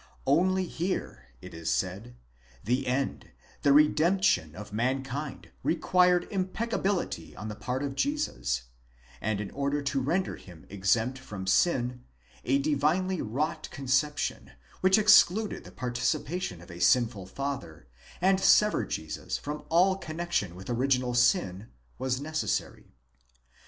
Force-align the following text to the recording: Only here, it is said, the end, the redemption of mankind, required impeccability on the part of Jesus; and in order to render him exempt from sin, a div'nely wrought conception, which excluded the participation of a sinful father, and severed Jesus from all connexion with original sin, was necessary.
Only 0.25 0.65
here, 0.65 1.27
it 1.43 1.53
is 1.53 1.71
said, 1.71 2.15
the 2.63 2.87
end, 2.87 3.29
the 3.61 3.71
redemption 3.71 4.55
of 4.55 4.73
mankind, 4.73 5.51
required 5.61 6.27
impeccability 6.31 7.35
on 7.35 7.49
the 7.49 7.55
part 7.55 7.83
of 7.83 7.93
Jesus; 7.93 8.63
and 9.21 9.39
in 9.39 9.51
order 9.51 9.79
to 9.83 10.01
render 10.01 10.37
him 10.37 10.65
exempt 10.69 11.19
from 11.19 11.45
sin, 11.45 12.03
a 12.43 12.57
div'nely 12.59 13.21
wrought 13.23 13.69
conception, 13.69 14.53
which 14.79 14.97
excluded 14.97 15.65
the 15.65 15.71
participation 15.71 16.61
of 16.63 16.71
a 16.71 16.79
sinful 16.79 17.27
father, 17.27 17.87
and 18.21 18.39
severed 18.39 18.89
Jesus 18.89 19.37
from 19.37 19.63
all 19.69 19.97
connexion 19.97 20.55
with 20.55 20.67
original 20.67 21.13
sin, 21.13 21.67
was 21.99 22.19
necessary. 22.19 22.95